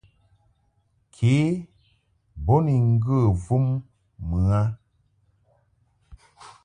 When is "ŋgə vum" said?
2.91-3.65